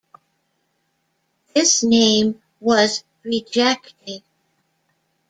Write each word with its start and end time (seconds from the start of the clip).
This 1.53 1.83
name 1.83 2.41
was 2.59 3.03
rejected. 3.21 4.23